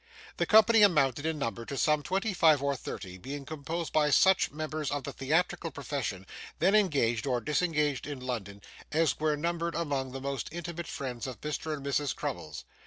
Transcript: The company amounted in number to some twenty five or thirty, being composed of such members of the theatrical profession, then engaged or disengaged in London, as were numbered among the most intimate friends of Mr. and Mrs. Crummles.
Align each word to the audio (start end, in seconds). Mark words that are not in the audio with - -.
The 0.37 0.47
company 0.47 0.81
amounted 0.81 1.27
in 1.27 1.37
number 1.37 1.63
to 1.63 1.77
some 1.77 2.01
twenty 2.01 2.33
five 2.33 2.63
or 2.63 2.75
thirty, 2.75 3.19
being 3.19 3.45
composed 3.45 3.95
of 3.95 4.15
such 4.15 4.49
members 4.49 4.89
of 4.89 5.03
the 5.03 5.13
theatrical 5.13 5.69
profession, 5.69 6.25
then 6.57 6.73
engaged 6.73 7.27
or 7.27 7.39
disengaged 7.39 8.07
in 8.07 8.19
London, 8.19 8.63
as 8.91 9.19
were 9.19 9.37
numbered 9.37 9.75
among 9.75 10.11
the 10.11 10.19
most 10.19 10.49
intimate 10.51 10.87
friends 10.87 11.27
of 11.27 11.39
Mr. 11.41 11.71
and 11.77 11.85
Mrs. 11.85 12.15
Crummles. 12.15 12.65